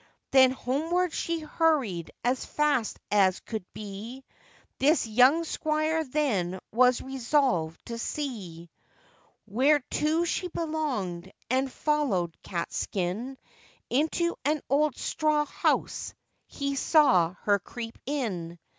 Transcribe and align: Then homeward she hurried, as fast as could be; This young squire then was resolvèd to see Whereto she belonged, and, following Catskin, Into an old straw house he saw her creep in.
Then 0.31 0.49
homeward 0.49 1.13
she 1.13 1.41
hurried, 1.41 2.09
as 2.23 2.43
fast 2.43 2.99
as 3.11 3.39
could 3.41 3.63
be; 3.71 4.23
This 4.79 5.05
young 5.05 5.43
squire 5.43 6.03
then 6.03 6.57
was 6.73 7.01
resolvèd 7.01 7.77
to 7.85 7.99
see 7.99 8.71
Whereto 9.45 10.23
she 10.23 10.47
belonged, 10.47 11.31
and, 11.51 11.71
following 11.71 12.33
Catskin, 12.41 13.37
Into 13.91 14.35
an 14.43 14.61
old 14.71 14.97
straw 14.97 15.45
house 15.45 16.15
he 16.47 16.75
saw 16.75 17.35
her 17.43 17.59
creep 17.59 17.99
in. 18.07 18.57